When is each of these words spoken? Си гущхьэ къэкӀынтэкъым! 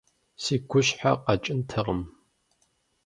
Си 0.43 0.55
гущхьэ 0.69 1.11
къэкӀынтэкъым! 1.25 2.01